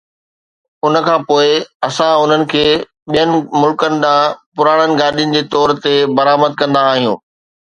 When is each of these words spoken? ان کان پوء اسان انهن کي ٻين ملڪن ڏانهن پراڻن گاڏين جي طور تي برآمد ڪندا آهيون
ان 0.85 0.95
کان 1.05 1.19
پوء 1.27 1.49
اسان 1.87 2.13
انهن 2.21 2.41
کي 2.53 2.65
ٻين 3.11 3.29
ملڪن 3.61 3.93
ڏانهن 4.05 4.35
پراڻن 4.57 4.91
گاڏين 5.03 5.29
جي 5.37 5.43
طور 5.57 5.69
تي 5.85 5.95
برآمد 6.21 6.53
ڪندا 6.63 6.81
آهيون 6.95 7.17